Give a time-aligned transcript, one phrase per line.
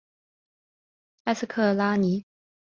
[1.25, 2.25] 埃斯克拉尼。